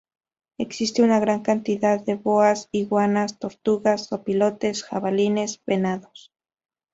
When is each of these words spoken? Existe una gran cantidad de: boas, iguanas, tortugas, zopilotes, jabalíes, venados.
Existe 0.57 1.03
una 1.03 1.19
gran 1.19 1.41
cantidad 1.43 2.03
de: 2.03 2.15
boas, 2.15 2.69
iguanas, 2.71 3.37
tortugas, 3.37 4.07
zopilotes, 4.07 4.83
jabalíes, 4.83 5.61
venados. 5.67 6.33